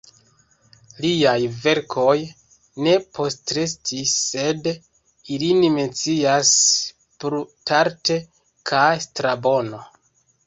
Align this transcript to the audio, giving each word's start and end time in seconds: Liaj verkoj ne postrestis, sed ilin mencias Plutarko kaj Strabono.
Liaj 1.03 1.41
verkoj 1.65 2.13
ne 2.85 2.93
postrestis, 3.17 4.13
sed 4.31 4.69
ilin 5.35 5.61
mencias 5.75 6.51
Plutarko 7.25 8.17
kaj 8.73 8.89
Strabono. 9.07 9.85